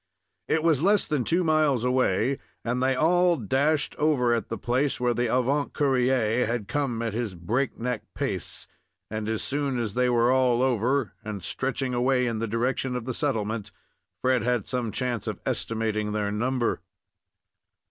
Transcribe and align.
It 0.47 0.63
was 0.63 0.81
less 0.81 1.05
than 1.05 1.23
two 1.23 1.43
miles 1.43 1.83
away, 1.83 2.39
and 2.65 2.81
they 2.81 2.95
all 2.95 3.37
dashed 3.37 3.95
over 3.97 4.33
at 4.33 4.49
the 4.49 4.57
place 4.57 4.99
where 4.99 5.13
the 5.13 5.31
avant 5.31 5.73
courier 5.73 6.47
had 6.47 6.67
come 6.67 7.03
at 7.03 7.13
his 7.13 7.35
break 7.35 7.77
neck 7.77 8.01
pace; 8.15 8.65
and 9.11 9.29
as 9.29 9.43
soon 9.43 9.77
as 9.77 9.93
they 9.93 10.09
were 10.09 10.31
all 10.31 10.63
over, 10.63 11.11
and 11.23 11.43
stretching 11.43 11.93
away 11.93 12.25
in 12.25 12.39
the 12.39 12.47
direction 12.47 12.95
of 12.95 13.05
the 13.05 13.13
settlement, 13.13 13.71
Fred 14.23 14.41
had 14.41 14.67
some 14.67 14.91
chance 14.91 15.27
of 15.27 15.39
estimating 15.45 16.13
their 16.13 16.31
number. 16.31 16.81